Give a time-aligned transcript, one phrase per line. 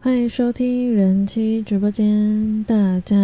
[0.00, 3.16] 欢迎收听人妻直播间，大家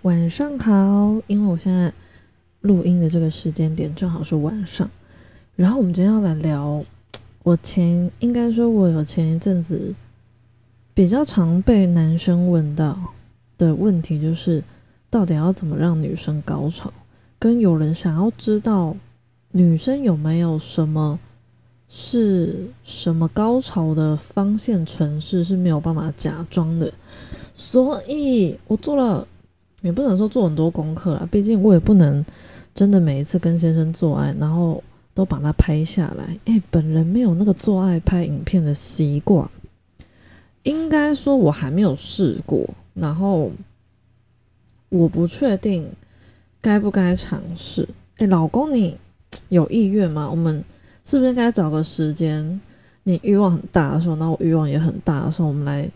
[0.00, 1.20] 晚上好。
[1.26, 1.92] 因为我现在
[2.62, 4.90] 录音的这个时间点正好是晚上，
[5.54, 6.82] 然后我们今天要来聊，
[7.42, 9.94] 我前应该说，我有前一阵子
[10.94, 12.98] 比较常被男生问到
[13.58, 14.64] 的问题，就是
[15.10, 16.90] 到底要怎么让女生高潮，
[17.38, 18.96] 跟有人想要知道
[19.50, 21.20] 女生有没有什么。
[21.94, 26.90] 是什么高潮的方线城市是没有办法假装的，
[27.52, 29.28] 所以我做了，
[29.82, 32.24] 也不能说做很多功课啦，毕竟我也不能
[32.72, 34.82] 真的每一次跟先生做爱，然后
[35.12, 36.34] 都把它拍下来。
[36.46, 39.46] 哎，本人没有那个做爱拍影片的习惯，
[40.62, 43.52] 应该说我还没有试过，然后
[44.88, 45.86] 我不确定
[46.62, 47.86] 该不该尝试。
[48.16, 48.96] 哎，老公，你
[49.50, 50.30] 有意愿吗？
[50.30, 50.64] 我们。
[51.04, 52.60] 是不是应该找个时间？
[53.04, 55.90] 你欲望很大的时候，那我欲望也很大的时候，我们来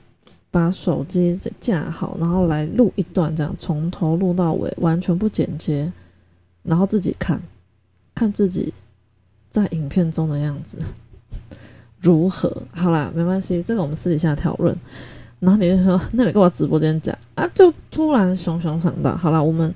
[0.51, 5.93] 把手机架好，然后来录一段，这样从头录到尾，完全不剪接，
[6.65, 7.41] 然后自己看
[8.12, 8.75] 看自己
[9.51, 10.79] 在影片中的样子
[12.01, 12.61] 如何？
[12.73, 14.77] 好啦，没关系，这个我们私底下讨论。
[15.39, 19.73] 然后你就说，那你跟我直播间讲啊，就突然熊熊想到，好啦，我们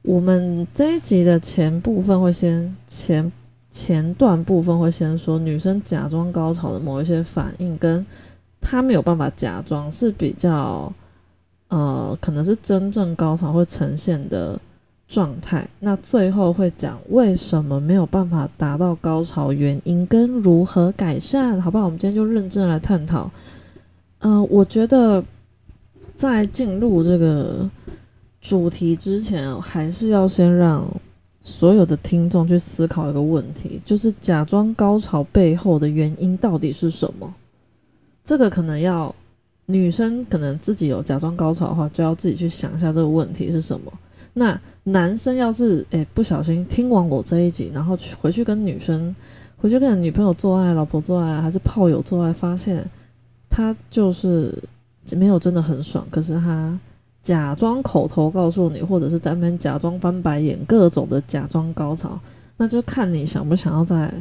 [0.00, 3.30] 我们这一集的前部分会先前。
[3.72, 8.04] 前段部分会先说女生假装高潮的某一些反应，跟
[8.60, 10.92] 她没有办法假装是比较，
[11.68, 14.60] 呃，可能是真正高潮会呈现的
[15.08, 15.66] 状态。
[15.80, 21.86] 那最后会讲为什么没有办法达到高潮原因跟如何改善，好不好？
[21.86, 23.30] 我们今天就认真来探讨。
[24.18, 25.24] 呃，我觉得
[26.14, 27.66] 在进入这个
[28.38, 30.86] 主题之前，还是要先让。
[31.44, 37.34] 所有的听众去思考一个问题，就是假装高潮背后的原因到底是什么？
[38.22, 39.12] 这个可能要
[39.66, 43.92] 女生可能自己有假装高潮的话，就要自己去想一下这个问题是什么。
[44.32, 49.14] 那男生要是诶不小心听完我这一集，然后去回去跟女生
[49.56, 52.88] 回去跟女朋友做爱、老婆做爱还是炮友做爱，发现
[53.50, 54.56] 他就是
[55.16, 56.78] 没有真的很爽，可是他。
[57.22, 62.18] 假装口头告诉你，或者是单边假装翻白眼，各种的假装高潮，
[62.56, 64.12] 那就看你想不想要在，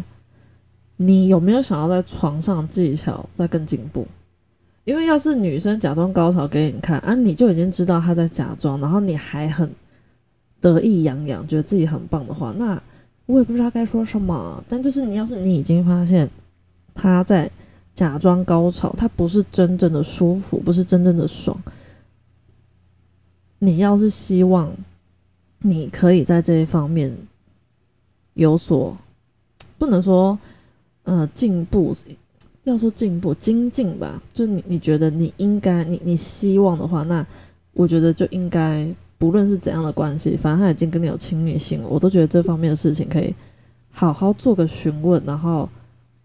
[0.97, 4.05] 你有没有想要在床上技巧再更进步？
[4.83, 9.69] 因为要是女生假装高潮给你看啊，你就已经知道她在假装，然后你还很
[10.59, 12.79] 得意洋洋，觉得自己很棒的话，那
[13.25, 14.63] 我也不知道该说什么。
[14.67, 16.29] 但就是你要是你已经发现
[16.93, 17.49] 她在
[17.95, 21.55] 假装高潮，她不是真正的舒服，不是真正的爽。
[23.63, 24.73] 你要是希望
[25.59, 27.15] 你可以在这一方面
[28.33, 28.97] 有所
[29.77, 30.37] 不能说
[31.03, 31.95] 呃进步，
[32.63, 37.23] 要说进步精进吧，就你你觉得你应该你你希望的话，那
[37.73, 43.31] 我觉得就应该不论是怎样的关系，反正他已经跟你有亲密性了，我都觉得这方面的事情可以
[43.91, 45.69] 好好做个询问，然后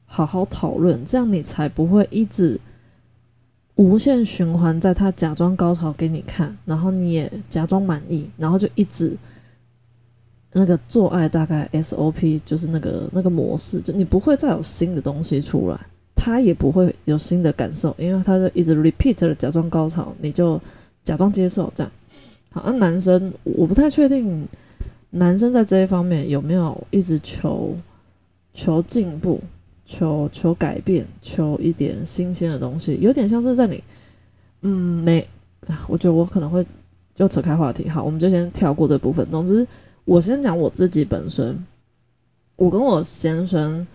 [0.07, 2.59] 好好讨论，这样你才不会一直。
[3.77, 9.15] 无限循环，在他假装高潮给你看，然后你也假装满意，然后就一直
[10.53, 15.79] 那个做爱，大概 SOP 就是那个那个模式，就你不会再有新的东西出来，
[16.15, 20.59] 他也不会有新的感受，因为他就一直 repeat 了假装高潮，你就
[21.05, 21.93] 假装接受这样。
[22.51, 24.49] 好，那男生我不太确定，
[25.11, 27.77] 男生在这一方面有没有一直求
[28.55, 29.39] 求进步。
[29.87, 33.83] 求求改变，求一点新鲜的东西，有点像是在你，
[34.63, 35.27] 嗯，没，
[35.87, 36.67] 我觉得我可能会
[37.15, 39.25] 就扯开话题，好，我们就先跳过这部分。
[39.31, 39.65] 总之，
[40.05, 41.65] 我先讲我自己本身，
[42.57, 43.87] 我跟我先生，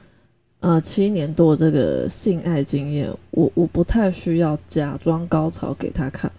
[0.62, 6.32] 呃，七年多这个性爱经验，我我不太需要假装高潮给他看，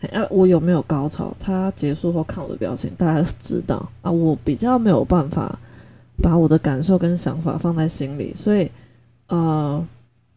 [0.00, 5.58] 哎，我有没有高潮，他结束后看我的表情，大家知道啊，我比较没有办法。
[6.22, 8.70] 把我的感受跟想法放在心里，所以，
[9.28, 9.84] 呃，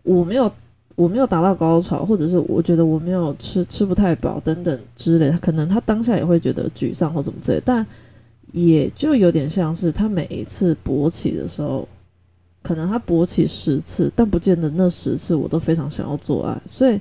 [0.03, 0.51] 我没有，
[0.95, 7.85] 我没有达到高潮，或者是我觉得我没有吃吃不太饱等等之类，可能他当下也会觉得沮丧或怎么之类，但
[8.51, 11.87] 也就有点像是他每一次勃起的时候，
[12.61, 16.99] 可能他勃起十次，但不见得那十次我都非常想要做爱，所以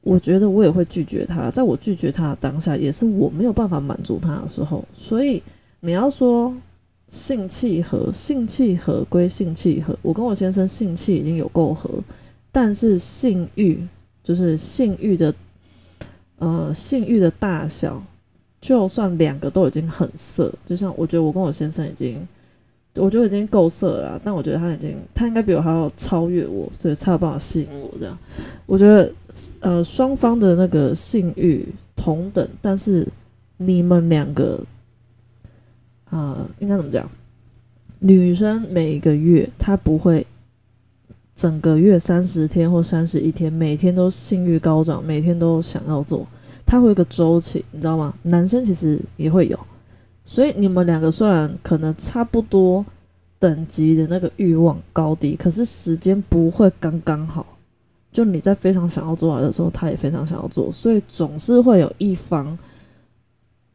[0.00, 5.42] 我觉得我也会拒绝他，在我拒绝他的当下，也是我没有办法满足他的时候，所以
[5.80, 6.54] 你要说。
[7.14, 9.96] 性契合，性契合归性契合。
[10.02, 11.88] 我跟我先生性气已经有够合，
[12.50, 13.78] 但是性欲
[14.24, 15.32] 就是性欲的，
[16.40, 18.02] 呃，性欲的大小，
[18.60, 22.26] 就算两个都已经很色，就像我觉得我跟我先生已经
[22.96, 27.92] 我觉得已经够色了，但我觉得他已经，他应该比我还要超越我，所以才有办法吸引我。
[27.96, 28.18] 这样，
[28.66, 29.12] 我觉得，
[29.60, 31.64] 呃，双方的那个性欲
[31.94, 33.06] 同等，但是
[33.56, 34.60] 你们两个，
[36.16, 37.10] 啊，应该怎么讲？
[37.98, 40.24] 女生每个月她不会
[41.34, 46.24] 整个月三十天或三十一天，每天都性欲高涨，每天都想要做，
[46.64, 48.14] 她会有个周期，你知道吗？
[48.22, 49.58] 男生其实也会有。
[50.24, 52.86] 所以你们两个虽然可能差不多
[53.40, 57.44] 等级的那个欲望高低，可是时间不会刚刚好。
[58.12, 62.56] 就你在非常想要做来的时候，他也非常想要做，所以总是会有一方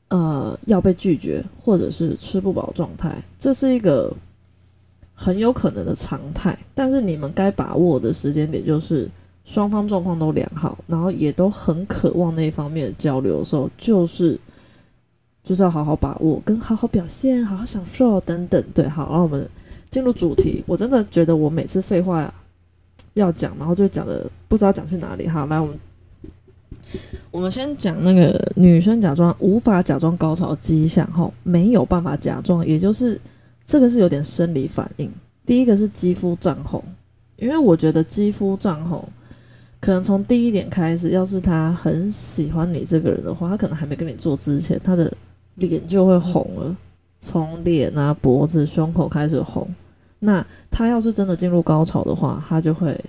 [0.09, 4.13] 呃要被拒绝，或者是吃不饱状态，这是一个
[5.13, 6.57] 很有可能的常态。
[6.75, 9.09] 但是你们该把握的时间点就是
[9.45, 14.39] 双方状况都良好，然后也都很渴望那一方面的交流的时候，就是。
[15.41, 18.63] 就是要好好把握，跟好好表现，好好享受等等。
[18.71, 19.49] 对，好，然后我们
[19.89, 20.63] 进入主题。
[20.67, 22.31] 我真的觉得我每次废话
[23.13, 25.27] 要讲，然后就讲的不知道讲去哪里。
[25.27, 25.75] 好，来，我们
[27.31, 33.19] 我们先讲那个女生假装无法假装高潮迹象，哈，没有办法假装，也就是
[33.65, 35.09] 这个是有点生理反应。
[35.45, 36.83] 第一个是肌肤涨红，
[37.37, 39.03] 因为我觉得肌肤涨红，
[39.79, 45.11] 可能从第一点开始，要是他很喜欢你这个人的话，他可能还没跟你做之前，他的
[45.55, 46.75] 脸就会红了，
[47.19, 49.67] 从脸啊、脖子、胸口开始红。
[50.19, 52.99] 那他要是真的进入高潮的话，他就会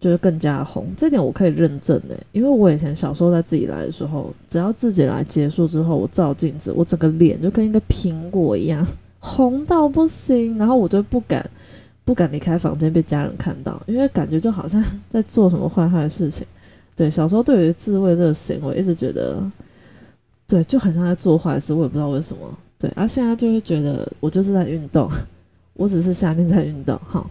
[0.00, 0.86] 就是更加红。
[0.96, 8.84] 这点我可以认证诶，因为我以前小时候在自己来的时候，只要自己来结束之后，我照镜子，我整个脸就跟一个苹果一样
[9.20, 11.48] 红到不行，然后我就不敢
[12.04, 16.46] 不敢离开房间被家人看到，因为感觉就好像 在做什么坏坏的事情。
[16.96, 19.40] 对，小时候对于自慰这个行为，一直觉得。
[20.46, 22.58] 对，就很像在做坏事，我也不知道为什么。
[22.76, 25.08] 对，而现在就会觉得我就是在运动，
[25.74, 27.24] 我只是下面在运动，哈。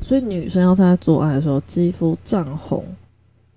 [0.00, 2.84] 所以女生要在做爱的时候，肌肤涨红，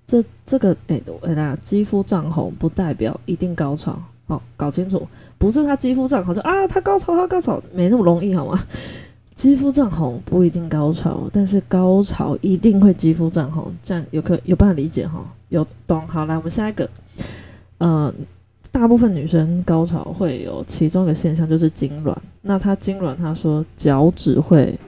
[0.05, 5.07] 这这个哎，哎大家，肌肤涨红不代表一定高潮，好，搞清楚，
[5.37, 8.59] 不是她肌肤涨红就啊，她高潮，她高潮，没那么容易，好吗？
[9.35, 15.23] 肌肤涨红不一定高潮，但是高潮一定会肌肤涨红，这样有可有办法理解哈？
[15.49, 16.07] 有懂？
[16.07, 16.89] 好，来，我们下一个，
[17.77, 18.13] 呃。
[18.73, 22.15] 大部分女生高潮会有其中一个现象，就是痉挛。
[22.41, 24.79] 那她痉挛，她说脚趾会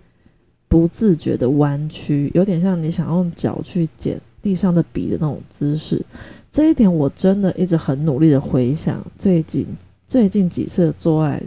[0.74, 6.04] 不自觉的弯曲，有点像你想用脚去捡地上的笔的那种姿势。
[6.52, 9.68] 这一点我真的一直很努力的回想，最近
[10.08, 11.40] 最近几次做爱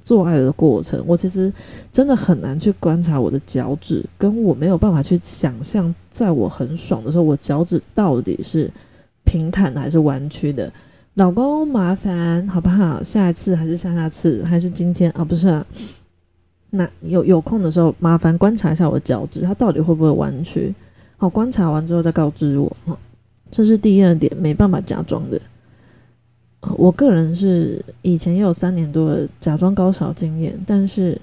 [0.00, 1.52] 做爱的过程，我其实
[1.92, 8.72] 真的很难去观察我的脚趾，跟我没有办法去想象，在我很爽的时候，我脚趾到底是
[9.26, 10.72] 平坦的还是弯曲的。
[11.12, 13.02] 老公，麻烦好不好？
[13.02, 15.22] 下一次还是下下次还是今天啊？
[15.22, 15.62] 不是，
[16.70, 20.74] 那有有空的时候，麻烦观察一下我脚趾，它到底会不会弯曲？
[21.16, 22.76] 好，观察完之后再告知我。
[23.50, 25.40] 这是第二点，没办法假装的。
[26.76, 31.20] 我个人是以前也有三年多的假装高潮经验，但是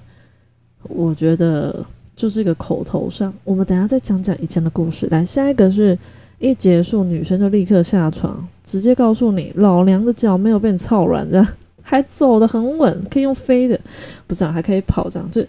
[0.84, 1.84] 我觉得
[2.16, 3.32] 就是一个口头上。
[3.44, 5.06] 我们等下再讲讲以前的故事。
[5.10, 5.98] 来，下一个是。
[6.40, 11.46] 一结束，女生就立刻下床，直接告诉你老娘的脚没有被你操软，这样
[11.84, 13.78] 还走得很稳，可以用飞的，
[14.26, 15.30] 不是啊，还可以跑这样。
[15.30, 15.40] 就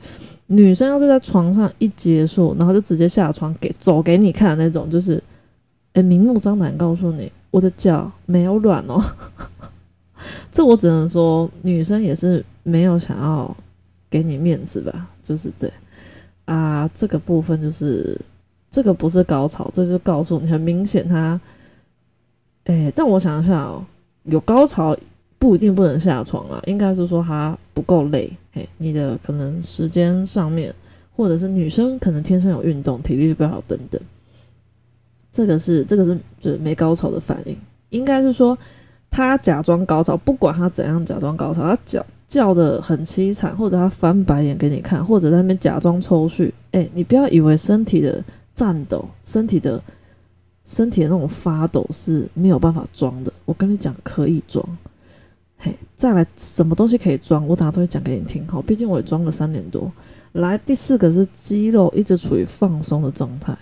[0.45, 5.23] 女生要是在床上一结束，然后就直接下床给走给你看那种，就是
[5.93, 9.01] 哎明目张胆告诉你我的脚没有软哦。
[10.51, 13.55] 这我只能说女生也是没有想要
[14.09, 15.71] 给你面子吧，就是对
[16.45, 18.19] 啊，这个部分就是。
[18.71, 21.39] 这个不是高潮，这就告诉你很明显他，
[22.65, 23.81] 哎，但我想一下哦，
[24.23, 24.93] 有高潮
[25.45, 30.73] 不一定不能下床啊，应该是说他不够累，嘿，你的可能时间上面，
[31.15, 34.01] 或者是女生可能天生有运动，体力就比较好等等，
[35.31, 37.55] 这个是这个是就是没高潮的反应，
[37.91, 38.57] 应该是说
[39.11, 48.23] 他假装高潮，不管他怎样假装高潮，他叫叫的很凄惨，或者他翻白眼给你看，或者在那边假装抽搐，哎，你不要以为身体的。
[48.57, 49.83] 颤抖，身体的，
[50.63, 53.33] 身体的那种发抖是没有办法装的。
[53.43, 54.65] 我跟你讲，可以装。
[55.57, 57.47] 嘿，再来，什么东西可以装？
[57.47, 58.47] 我等下都会讲给你听。
[58.47, 59.91] 好，毕竟我也装了三年多。
[60.33, 63.57] 来，第四个是肌肉一直处于放松的状态。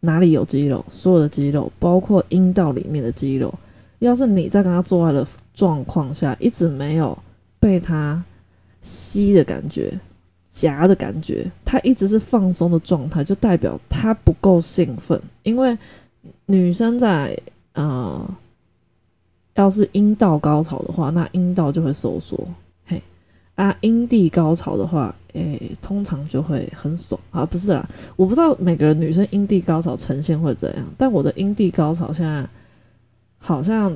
[0.00, 0.84] 哪里有肌肉？
[0.88, 3.52] 所有的肌肉，包括阴道里面的肌肉。
[3.98, 7.16] 要是你在跟他做爱的状况下，一直没有
[7.58, 8.22] 被他
[8.80, 9.98] 吸的感觉。
[10.50, 15.20] 夹的感觉，他一直是放松的状态，就代表他不够兴奋。
[15.44, 15.76] 因为
[16.46, 17.38] 女生在
[17.74, 18.28] 呃，
[19.58, 22.38] 要是阴道高潮的话，那阴道就会收缩。
[22.86, 23.02] 嘿，
[23.56, 32.48] 啊，阴蒂高潮的话，诶，通常就会很爽啊，不是啦，我不知道每个人女生阴蒂高潮呈现会怎样，但我的阴蒂高潮现在
[33.36, 33.92] 好像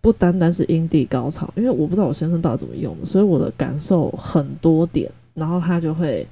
[0.00, 6.24] 不单单是阴蒂高潮，因为我不知道我先生到底怎么用的，所以我的感受很多点，然后他就会，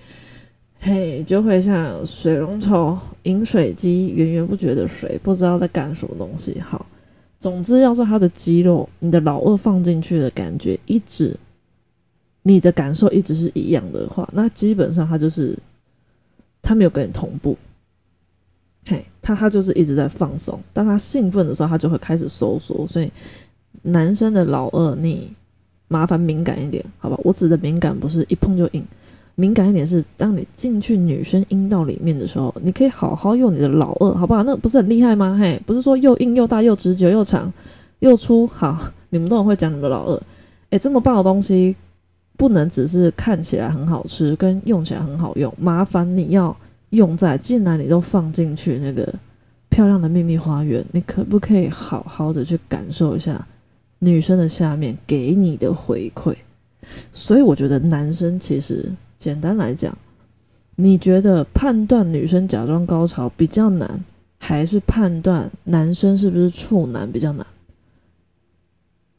[0.78, 6.60] 嘿，就会像水龙头饮水机源源不绝的水，不知道在干什么东西。
[6.60, 6.86] 好，
[7.38, 11.36] 总之要是他的肌肉，你的老二放进去的感觉一直。
[12.42, 15.58] 你的感受一直是一样的话，那基本上他就是
[16.62, 17.54] 他没有跟你同步，
[18.86, 20.58] 嘿，他他就是一直在放松。
[20.72, 22.86] 当他兴奋的时候，他就会开始收缩。
[22.86, 23.12] 所以
[23.82, 25.30] 男生的老二，你
[25.88, 27.20] 麻烦敏感一点，好吧？
[27.22, 28.82] 我指的敏感不是一碰就硬，
[29.38, 34.42] 敏感一点是当你进去女生阴道里面的时候，你可以好好用你的老二，好不好？
[34.42, 35.36] 那不是很厉害吗？
[35.40, 37.52] 嘿，不是说又硬又大又直久又长
[38.00, 38.76] 又粗，好，
[39.10, 40.20] 你们都很会讲你们的老二，
[40.70, 41.76] 诶，这么棒的东西。
[42.36, 45.52] 不能只是看起来很好吃，跟用起来很好用。
[45.58, 46.56] 麻烦你要
[46.90, 49.12] 用在，既然你都放进去那个
[49.68, 53.44] 漂亮的秘密花园，你可不可以好好的去感受一下
[53.98, 56.32] 女生的下面给你的回馈？
[57.12, 59.96] 所以我觉得男生其实简单来讲，
[60.76, 64.04] 你觉得判断女生假装高潮比较难，
[64.38, 67.44] 还是判断男生是不是处男比较难？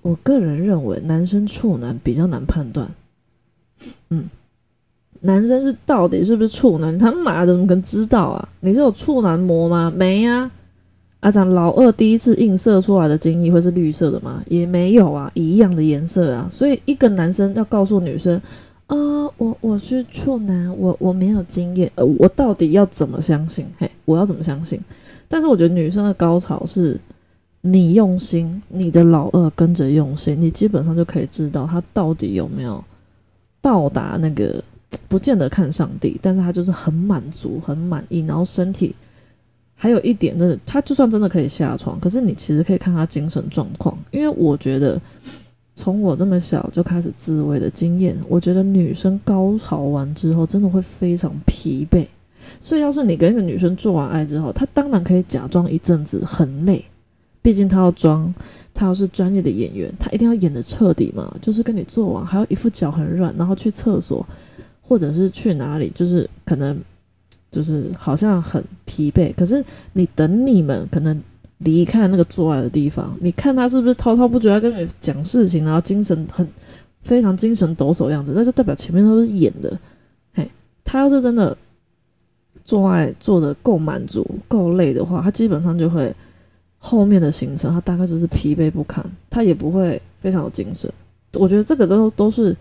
[0.01, 2.89] 我个人认为男生处男比较难判断。
[4.09, 4.29] 嗯，
[5.19, 6.97] 男生是到底是不是处男？
[6.97, 8.49] 他妈的怎么可能知道啊？
[8.61, 9.91] 你是有处男膜吗？
[9.93, 10.49] 没啊。
[11.19, 14.41] 阿长老二第一次映射出来的精液会是绿色的吗？
[14.47, 16.47] 也没有啊，一样的颜色啊。
[16.49, 18.41] 所以一个男生要告诉女生
[18.87, 23.65] 啊，我我是处男，我我没有经验，呃，我到底要怎么相信？
[23.77, 24.79] 嘿，我要怎么相信？
[25.29, 26.99] 但是我觉得女生的高潮是
[27.61, 32.83] 你用心，你的老二跟着用心，你基本上就可以知道他到底有没有。
[33.61, 34.63] 到达那个
[35.09, 38.95] 不见得看上帝，但是他就是很满足、很满意，然后身体
[39.75, 44.99] 还有一点，就是他就算真的可以下床，可是你其实可以看他精神状况，因为我觉得
[45.79, 52.05] 从我这么小就开始自慰的经验，我觉得女生高潮完之后真的会非常疲惫，
[52.59, 56.83] 所以要是你跟一个女生做完爱之后，她当然可以假装一阵子很累，
[57.41, 58.33] 毕竟她要装。
[58.73, 64.25] 她要是专业的演员，她一定要演的彻底嘛，就是跟你做完还有一副脚很软，然后去厕所，
[64.81, 66.77] 或者是去哪里，就是可能
[67.51, 69.33] 就是好像很疲惫。
[69.33, 71.21] 可是你等你们可能
[71.59, 76.45] 离开那个做爱的地方，你看他是不是滔滔不绝在跟你讲事情，然后精神很
[77.03, 79.79] 非常精神抖擞的样子，那就代表前面都是演的。
[80.33, 80.49] 嘿，
[80.83, 81.57] 他要是真的
[82.65, 86.13] 做爱做的够满足、够累的话，他基本上就会。
[86.81, 90.89] 后面的行程，他大概就是疲惫不堪，他也不会非常有精神。
[91.33, 92.55] 我觉得这个都都是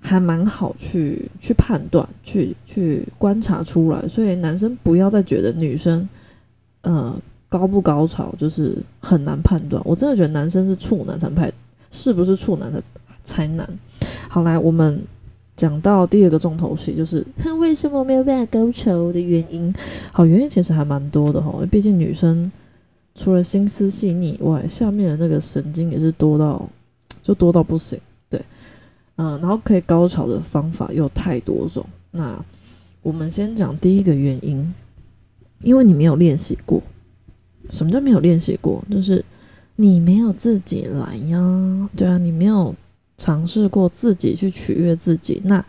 [0.00, 4.08] 还蛮好去去判断、去去观察出来。
[4.08, 6.08] 所以男生不要再觉得女生
[6.80, 7.14] 呃
[7.48, 9.82] 高不高潮就是很难判断。
[9.84, 11.52] 我真的觉得男生是处男才判，
[11.90, 12.82] 是不是处男的
[13.24, 13.68] 才难。
[14.28, 15.02] 好，来我们
[15.56, 17.26] 讲到第二个重头戏，就是
[17.58, 19.72] 为什么没有办法高潮的原因。
[20.12, 22.50] 好，原因其实还蛮多的哈，毕竟女生。
[23.14, 26.68] 除了心思细腻以外，下面的那个神经也是多到，
[27.20, 27.98] 就多到不行。
[28.30, 28.40] 对，
[29.16, 31.84] 嗯，然后可以高潮的方法有太多种。
[32.12, 32.38] 那
[33.02, 34.72] 我们先讲第一个原因，
[35.62, 36.80] 因为你没有练习过。
[37.70, 38.82] 什么叫没有练习过？
[38.90, 39.24] 就是
[39.76, 41.88] 你没有自己来呀。
[41.96, 42.74] 对啊，你没有
[43.16, 45.40] 尝试过自己去取悦自己。
[45.44, 45.64] 那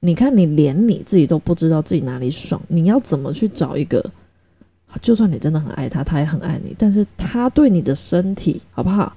[0.00, 4.04] 你看，你连你自己都不知道自己哪里爽，你要怎么去找一个？
[5.02, 9.14] 就算你真的很爱他，他也很爱你，但是他对你的身体好不好，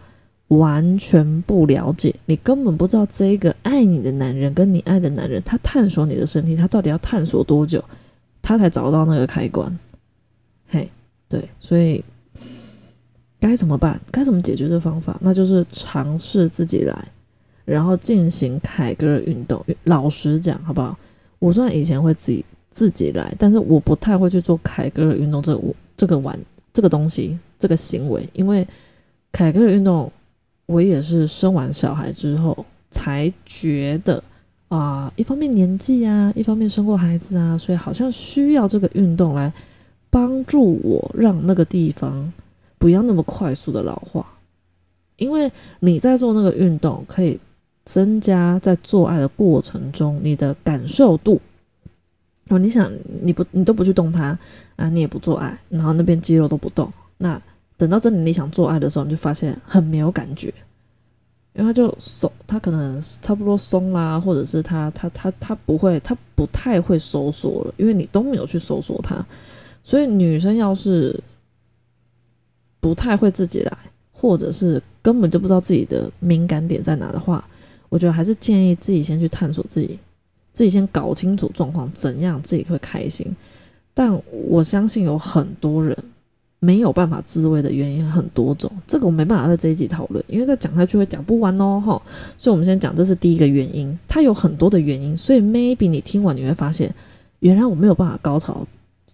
[0.50, 7.82] 完全不了解，你根本不知道这个爱你的男人跟你爱的男人，他探索你的身体，他到底要探索多久，
[8.42, 9.80] 他才找到那个开关？
[10.68, 10.90] 嘿，
[11.30, 12.04] 对，所以
[13.40, 14.00] 该怎么办？
[14.12, 15.18] 该怎么解决这方法？
[15.22, 17.08] 那就是尝试自己来，
[17.66, 19.66] 然后进行凯格尔运动。
[19.84, 20.98] 老实讲，好不好？
[21.40, 22.46] 我虽然以前会自己。
[22.72, 25.62] 自己来，但是我不太会去做凯格尔运动这个
[25.98, 26.40] 这个玩
[26.72, 28.66] 这个东西这个行为，因为
[29.34, 30.10] 凯格尔运动
[30.68, 34.24] 我也是生完小孩之后才觉得
[34.70, 39.52] 啊，一方面年纪啊，一方面生过孩子啊，所以好像需要这个运动来
[40.10, 42.32] 帮助我让那个地方
[42.80, 44.26] 不要那么快速的老化，
[45.18, 47.40] 因为你在做那个运动可以
[47.86, 51.40] 增加在做爱的过程中你的感受度。
[52.48, 54.36] 哦，你想你不你都不去动它
[54.76, 57.40] 啊，你也不做爱，然后那边肌肉都不动，那
[57.78, 60.52] 等到真的你想做爱的时候，你就发现很没有感觉。
[61.54, 69.24] 因为他就松，它可能差不多松啦，或者是它它它它不会，它不太会收缩了，因为你都没有去收缩它，
[69.84, 71.20] 所以女生要是
[72.80, 73.78] 不太会自己来，
[74.12, 77.48] 或者是根本就不知道自己的敏感点在哪的话，
[77.90, 79.98] 我觉得还是建议自己先去探索自己，
[80.54, 83.36] 自己先搞清楚状况，怎样自己会开心。
[83.94, 85.98] 但我相信有很多人。
[86.62, 92.02] 没有办法自慰的原因很多种，这个我没办法在这一集讨论，因为再讲下去会讲不完哦，哈。
[92.38, 96.94] 所以我们先讲这是第一个原因，它有很多的原因，所以 maybe 你听完你会发现，
[97.40, 98.68] 原来我没有办法高潮，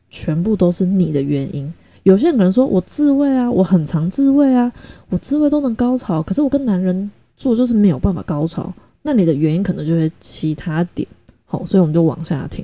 [0.09, 1.71] 全部都是你的原因。
[2.05, 4.71] 有些人可能说我自慰啊，我很常自慰啊，
[5.09, 11.07] 我自慰都能高潮，可是我跟男人做就是没有办法高潮，那你的原因可能就是其他点，
[11.45, 12.63] 好，所以我们就往下听，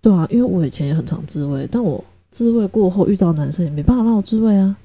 [0.00, 2.04] 对啊，因为我以前也很常自慰，但我。
[2.30, 4.76] 自慰过后遇到男生也没办法让我自慰啊，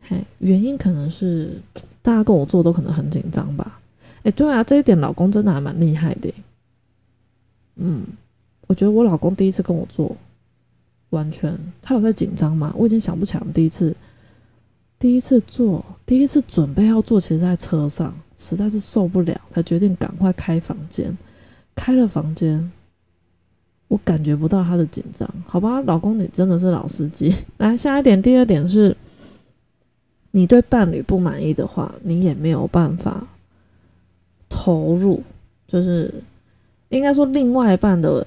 [0.00, 1.56] 嘿，原因可能是
[2.02, 3.78] 大家跟我做都可能很紧张吧。
[4.24, 6.34] 哎，对啊，这一点老公真的还蛮厉害的。
[7.76, 8.02] 嗯，
[8.66, 10.16] 我觉得我老公第一次跟我做，
[11.12, 12.74] 完全他有在紧张吗？
[12.76, 13.94] 我已经想不起来第一次，
[14.98, 21.16] 第一次做，第一次准备要做，其实在车上实在是受不了，才决定赶快开房间，
[21.74, 22.70] 开了房间。
[23.88, 27.34] 我感觉不到他的紧张，好吧，老公，你真的是老司机。
[27.58, 28.96] 来，下一点，第二点是，
[30.30, 33.26] 你对伴侣不满意的话，你也没有办法
[34.48, 35.22] 投入，
[35.68, 36.22] 就是
[36.88, 38.26] 应该说另外一半的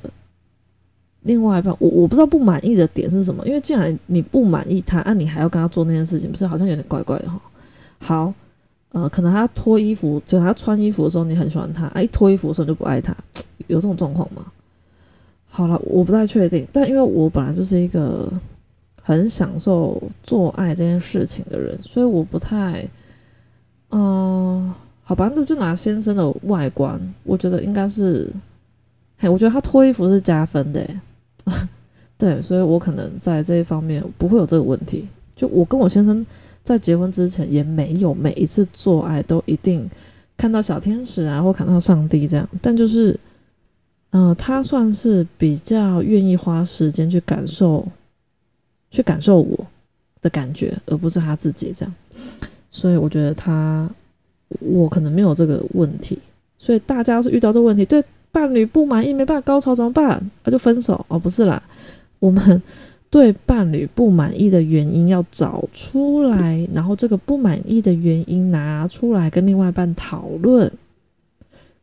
[1.25, 7.41] 另外一半，我我不知道不满意的点是什么，因为既然你不满意他，那你还要跟他做那件事情，不是好像有点怪怪的哈？
[7.99, 8.33] 好，
[8.91, 13.15] 呃，可能他脱衣服，就他穿衣服的时候你很喜欢他，啊，一脱衣服的时候就不爱他，
[13.67, 14.45] 有这种状况吗？
[15.47, 18.31] 好了，我不太确定，但因为我本来就是一个
[19.01, 22.87] 很享受做爱这件事情的人，所以我不太，
[23.89, 28.29] 嗯，好吧，那就拿先生的外观，我觉得应该是，
[29.17, 30.85] 嘿，我觉得他脱衣服是加分的，
[32.17, 35.07] 对，所以我可能在这一方面不会有这个问题。
[35.35, 36.25] 就我跟我先生
[36.63, 39.89] 在结婚之前也没有每一次做爱都一定
[40.37, 43.19] 看到小天使啊，或看到上帝这样，但就是。
[44.11, 47.85] 嗯，他算是比较愿意花时间去感受，
[48.89, 49.67] 去感受我
[50.21, 51.93] 的感觉，而不是他自己这样。
[52.69, 53.89] 所以我觉得他，
[54.61, 56.17] 我可能没有这个问题。
[56.57, 58.01] 所以大家要是遇到这个问题，对
[58.35, 60.29] 伴侣不满意，没办法高潮怎么办？
[60.43, 61.63] 那就分手哦，不是啦。
[62.19, 62.61] 我们
[63.09, 70.69] 对伴侣不满意的原因要找出来，然后这个不满意的原因拿出来跟另外一半讨论。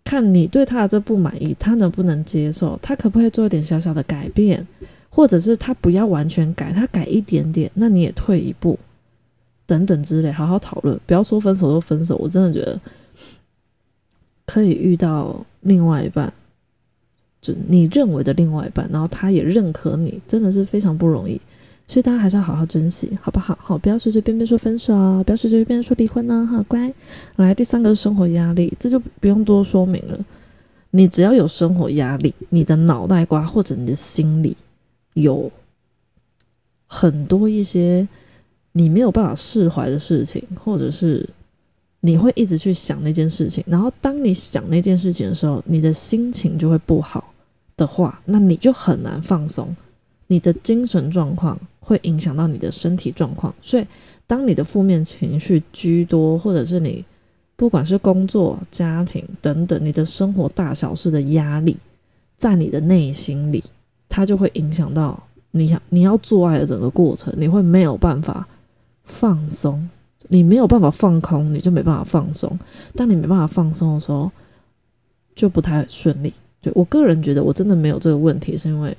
[0.05, 2.79] 看你对他的这不满意，他能不能接受？
[2.83, 4.67] 他可不可以做一点小小的改变，
[5.09, 8.79] 或者是他不要完全改，他改一点点，那你也退一步，
[9.65, 12.17] 等等之类，好好讨论，不要说分手就分手。
[12.17, 12.79] 我真的觉得
[14.45, 16.31] 可以遇到另外一半，
[17.42, 21.38] 就你认为的另外一半，然后他也认可你，真的是非常不容易。
[21.88, 23.59] 所以大家还是要好好珍惜，好不好？
[23.61, 26.48] 好，不要随随便便说分手啊，不要随随便便说离婚呢。
[26.50, 26.94] 哈，乖。
[27.37, 30.24] 来，第三个是生活压力，这就不用多说明了。
[30.92, 34.57] 你只要有生活压力，你的脑袋瓜或者你的心里
[35.14, 35.50] 有
[36.87, 38.07] 很多一些
[38.70, 41.28] 你没有办法释怀的事情，或者是
[42.00, 47.32] 你会一直去想那件事情，然后当你想那件事情的时候，你的心情就会不好
[47.77, 49.77] 的话，那你就很难放松，
[50.27, 51.59] 你的精神状况。
[51.85, 53.85] 会影响到你的身体状况，所以
[54.25, 57.05] 当你的负面情绪居多，或者是你
[57.57, 61.77] 不管是工作、家庭等等，你的生活大小事的压力，
[62.39, 63.65] 在你的内心里，
[64.09, 68.47] 它就会影响到你想你要做爱的整个过程，你会没有办法
[69.03, 69.91] 放松，
[70.29, 72.57] 你没有办法放空，你就没办法放松。
[72.95, 74.31] 当你没办法放松的时候，
[75.35, 76.33] 就不太顺利。
[76.62, 78.96] 对我个人觉得，我真的没有这个问题，是因为。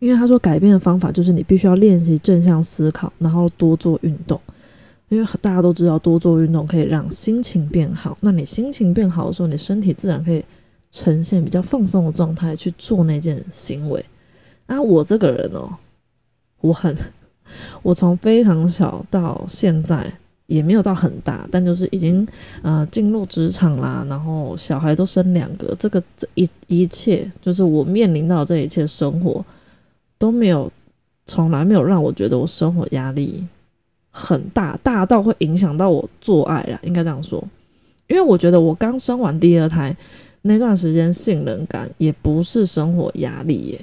[0.00, 4.40] 因为他说改变的方法就是你必须要练习正向思考，然后多做运动。
[5.10, 10.44] 因为大家都知道多做运动可以让心情变好，那你心情变好的时候，你身体自然可以
[10.90, 14.04] 呈现比较放松的状态去做那件行为。
[14.66, 15.68] 啊，我这个人哦，
[16.62, 16.96] 我很，
[17.82, 20.12] 我从非常小到现在
[20.46, 22.26] 也没有到很大，但就是已经
[22.62, 29.44] 呃进入职场啦，然后小孩都生两个，这个这一一切就是我面临到这一切生活。
[30.18, 30.70] 都没有，
[31.26, 33.44] 从来没有让我觉得我生活压力
[34.12, 37.42] 很大，大到会影响到我做爱了，应该这样说。
[38.06, 39.96] 因为我觉得我刚生完第二胎
[40.42, 43.80] 那段时间，性能感也不是生活压力耶，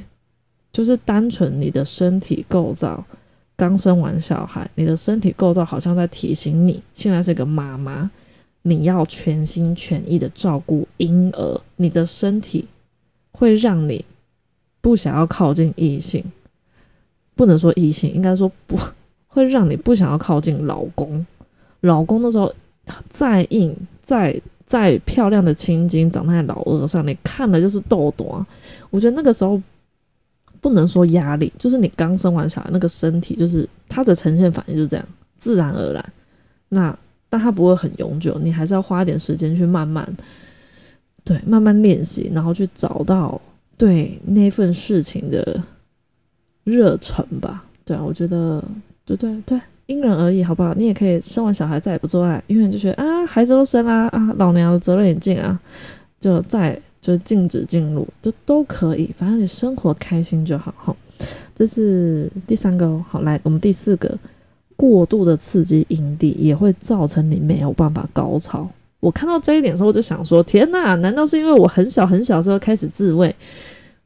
[0.72, 3.06] 就是单纯你的身体构造
[3.60, 8.10] 刚生完小孩，你的身体构造好像在提醒你，现在是个妈妈，
[8.62, 12.66] 你要全心全意的照顾婴儿，你的身体
[13.34, 14.06] 会让你
[14.80, 16.24] 不想要靠近异性，
[17.36, 18.80] 不能说异性，应该说不
[19.28, 21.26] 会让你不想要靠近老公。
[21.82, 22.54] 老公的时候
[23.10, 28.46] 再硬再再漂亮的青筋长在老二上，你看的就是痘痘。
[28.90, 29.62] 我觉得那个时候
[30.62, 35.06] 不能说压力，就是你刚生完小孩，那个身体就是它的呈现反应就是这样，
[35.38, 36.04] 自然而然。
[36.68, 36.98] 那
[37.30, 40.08] 但它不会很永久，你还是要花点时间去慢慢，
[41.24, 43.40] 对，慢慢练习，然后去找到
[43.78, 45.64] 对那份事情的
[46.64, 47.64] 热忱吧。
[47.86, 48.64] 对啊，我觉得，
[49.06, 50.74] 对对对，因人而异，好不好？
[50.76, 55.60] 你也可以生完小孩再也不做爱，因为你就觉得啊，孩子都生啦，啊，老娘的责任也尽啊，
[56.20, 60.96] 就再就禁止进入，就都可以，反正你生活开心就好哈。
[61.56, 64.18] 这是第三个哦，好，来我们第四个。
[64.76, 68.66] 过度的刺激阴蒂也会造成你没有办法高潮。
[69.02, 73.36] 我看到这一点的时候，我就想说：天哪，难道是因为我很小很小的时候开始自慰，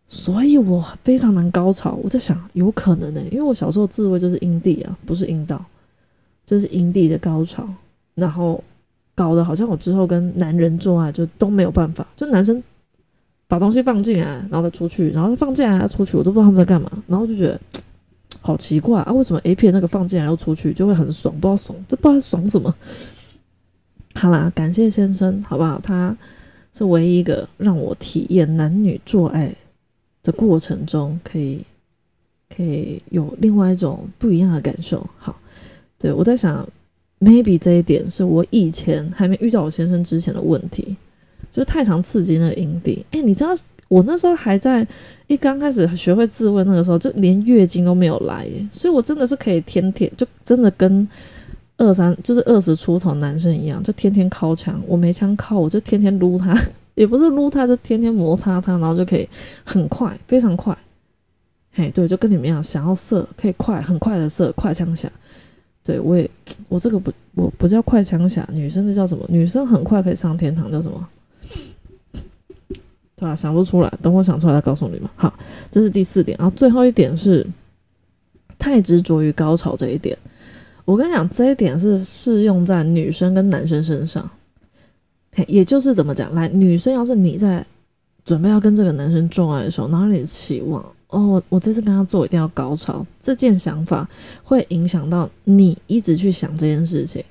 [0.07, 1.99] 所以我非常难高潮？
[2.01, 5.63] 我在想，有可能呢，因为我小时候自慰就是阴蒂啊，不是阴道，
[6.43, 7.69] 就是阴蒂的高潮，
[8.15, 8.63] 然后
[9.13, 12.63] 搞得好像我之后跟男人做爱就都没有办法，就男生
[13.53, 17.59] 把东西放进来，然后再出去，然后放进来再出去，我都不知道他们在干嘛，然后就觉得。
[18.41, 19.13] 好奇怪啊！
[19.13, 21.33] 为什么 A 片那个放进来又出去就会很爽？
[21.39, 22.75] 不知道爽，这不知道爽什么。
[24.15, 25.79] 好啦，感谢先生，好不好？
[25.81, 26.17] 他
[26.73, 29.55] 是唯一一个让我体验男女做爱
[30.23, 31.63] 的过程中，可以
[32.53, 35.07] 可以有另外一种不一样的感受。
[35.17, 35.39] 好，
[35.97, 36.67] 对我在想
[37.21, 40.97] ，maybe 这一点是我以前还没遇到我先生之前的问题，
[41.53, 43.05] 就是太常刺激那个阴蒂。
[43.11, 43.51] 哎，你知道？
[43.89, 44.85] 我那时候还在
[45.27, 51.07] 一刚开始学会自慰，那个时候就连月经都没有来，所以我真的是可以天天就真的跟
[51.77, 56.57] 二三就是二十出头男生一样，就天天靠墙，我没枪靠，我就天天撸他，
[56.95, 59.29] 也不是撸他，就天天摩擦他，然后就可以
[59.63, 60.75] 很快，非常快，
[61.73, 65.11] 嘿，对，就跟你们一样，想要射可以快，很快的射，快枪侠，
[65.83, 66.27] 对我也
[66.67, 69.23] 我这个不我不叫快枪侠，女生的叫什么？
[69.29, 71.07] 女生很快可以上天堂叫什么？
[73.15, 73.35] 对吧？
[73.35, 75.09] 想不出来，等我想出来再告诉你们。
[75.15, 75.33] 好，
[75.71, 76.37] 这是第四点。
[76.37, 77.45] 然后最后一点是
[78.59, 80.17] 太执着于高潮这一点。
[80.83, 84.29] 我跟你讲，这一点是适用在女生跟男生身上。
[85.47, 86.35] 也就是怎么讲？
[86.35, 87.65] 来，女生要是你在
[88.25, 94.07] 准备要跟这个男生做爱的时候，哪里期望哦，我这次跟他做一定要高潮，这件想法
[94.43, 97.23] 会影响到你一直去想这件事情。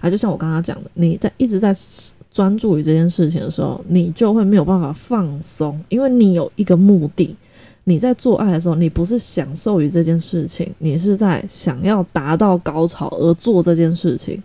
[0.00, 1.72] 啊，就像我刚刚讲的，你在一直在。
[2.30, 7.36] 专注于这件事情的时候，你就会没有办法放松，因为你有一个目的。
[7.84, 14.40] 你在做爱的时候，你不是享受于这件事情，你是在想要达到高潮而做这件事情。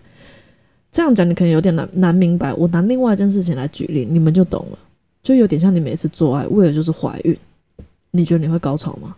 [0.91, 2.53] 这样讲你可能有点难难明白。
[2.53, 4.79] 我拿另外一件事情来举例，你们就懂了。
[5.21, 7.37] 就有点像你每次做爱为了就是怀孕，
[8.11, 9.15] 你觉得你会高潮吗？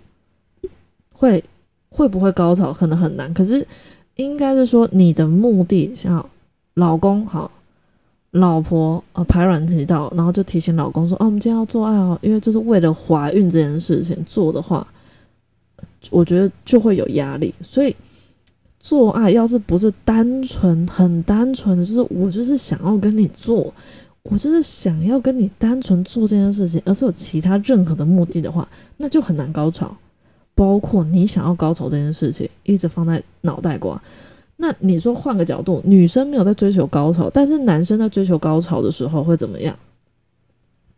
[1.14, 1.42] 会
[1.90, 3.66] 会不会高潮可能很难，可是
[4.16, 6.28] 应该是说你的目的像
[6.74, 7.50] 老公好。
[8.32, 14.86] 老婆呃排卵期到，然后就提醒老公说：“哦，我们今天要做爱哦，因为就是为了怀孕这件事情做的话，
[16.12, 17.56] 我觉得就会有压力。
[17.62, 17.96] 所以
[18.80, 23.74] 做爱要是不是单纯很单纯的，就是我就是想要跟你做，
[24.24, 29.96] 我就是想要跟你单纯做这件事情，而是有其他任何的目的的话，那就很难高潮。
[30.54, 34.00] 包括你想要高潮这件事情，一直放在脑袋瓜。”
[34.60, 39.78] 那你说换个角度，女生没有在追求高潮，但是男生在追求高潮的时候会怎么样？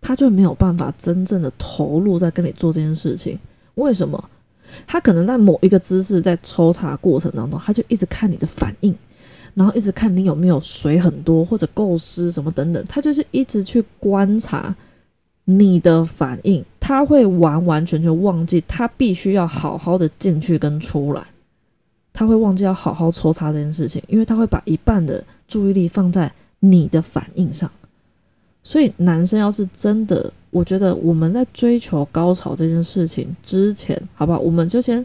[0.01, 3.37] 他就没有办法真正的投入在跟你做这件事情。
[3.75, 4.29] 为什么？
[4.87, 8.95] 他可能在某一个姿势在抽查过程当中，他就一直看你的反应，
[9.53, 14.73] 然后一直看你有没有水很多或者构思什么等等，他就是一直去观察
[15.43, 21.25] 你的反应，他会完完全全忘记他必须要好好的进去跟出来。
[22.19, 26.29] 他会忘记要好好抽插这件事情，因为他会把一半的注意力放在
[26.59, 27.71] 你的反应上。
[28.61, 34.39] 所以男生要是真的，我觉得我们在追求高潮这件事情之前，好不好？
[34.39, 35.03] 我们就先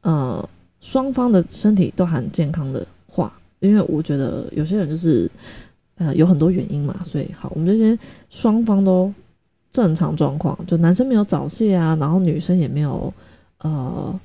[0.00, 0.44] 呃
[0.80, 5.30] 双方的身体都很健康的话，因为我觉得有些人就是
[5.98, 7.96] 呃有很多原因嘛，所以好，我们就先
[8.28, 9.14] 双方都
[9.70, 13.14] 正常状况，就男生没有早泄啊，然后女生也没有
[13.58, 14.18] 呃。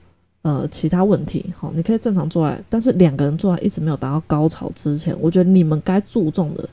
[0.46, 6.70] 呃，其他问题，好，你可以正常做爱，但是两个人做爱一直没有达到高潮之前，我觉得你们该注重的、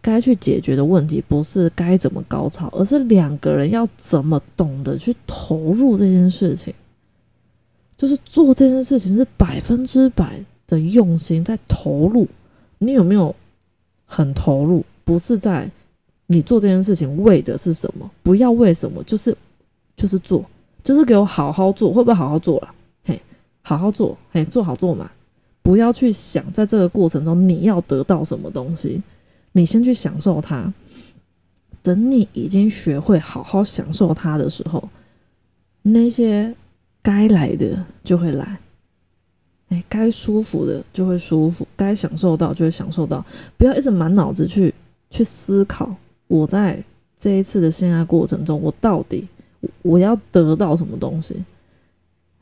[0.00, 6.72] 该去解决的问题，不是该怎么高潮，而是两个人要怎么懂得去投入这件事情，
[7.98, 12.26] 就是做这件事情是百分之百的用心在投入。
[12.78, 13.36] 你有没有
[14.06, 15.70] 很投入，不是在
[16.28, 19.36] 你做这件事情为的是什么，不要为什么，就是
[19.94, 20.42] 就是做，
[20.82, 22.72] 就是给我好好做，会不会好好做了？
[23.68, 25.10] 好好做，哎，做好做满，
[25.60, 29.02] 不要去想在这个过程中你要得到什么东西，
[29.50, 30.72] 你先去享受它。
[31.82, 34.88] 等你已经学会好好享受它的时候，
[35.82, 36.54] 那些
[37.02, 38.56] 该来的就会来。
[39.70, 43.24] 哎，该舒服的就会舒服，该享受到就会享受到。
[43.56, 44.72] 不要一直满脑子去
[45.10, 45.92] 去思考，
[46.28, 46.80] 我在
[47.18, 49.26] 这一次的性爱过程中，我到底
[49.82, 51.44] 我要得到什么东西？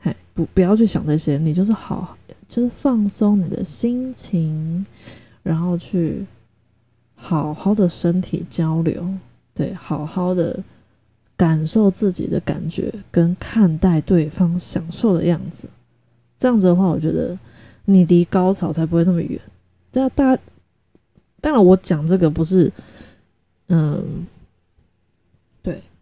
[0.05, 2.15] 嘿，不，不要去想这些，你就是好，
[2.47, 4.85] 就是放松你的心情，
[5.41, 6.23] 然后去
[7.15, 9.03] 好好的身体交流，
[9.55, 10.63] 对，好好的
[11.35, 15.67] 感受自己的感觉，跟看待对方享受的样子。
[16.37, 17.35] 这样子的话，我觉得
[17.85, 19.41] 你离高潮才不会那么远。
[19.91, 20.37] 对啊，大，
[21.41, 22.71] 当然我讲这个不是，
[23.69, 24.27] 嗯，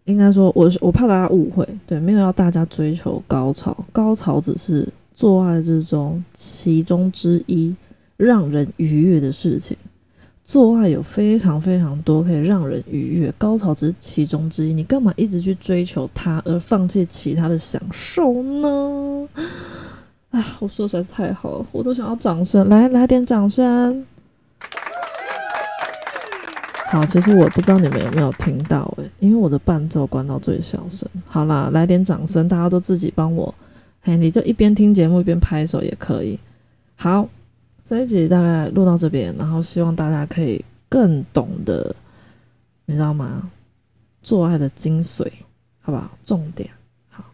[0.05, 7.73] 应该说我我怕大家误会，对，没有要大家追求高潮，高潮只是做爱之中其中之一，
[8.17, 9.77] 让人愉悦的事情。
[10.43, 19.27] 做爱有非常非常多可以让人愉悦，高潮只是其中之一，你干嘛一直去追求它而放弃其他的享受呢？
[20.31, 24.05] 啊，我说实在太好了，我都想要掌声，来来点掌声。
[26.93, 31.09] 好，其实我不知道你们有没有听到诶，因为我的伴奏关到最小声。
[31.25, 33.51] 好啦，来点掌声，大家都自己帮我。
[34.03, 36.39] 嘿，你就一边听节目一边拍手也可以。
[36.95, 37.27] 好，
[37.83, 41.95] 这一集大概录到这边，然后希望大家可以更懂得，
[42.85, 43.49] 你知道吗？
[44.21, 45.27] 做爱的精髓，
[45.81, 46.11] 好不好？
[46.23, 46.69] 重点。
[47.09, 47.25] 好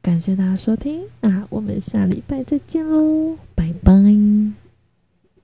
[0.00, 3.92] 感谢大家收听啊，我们下礼拜再见喽，拜拜。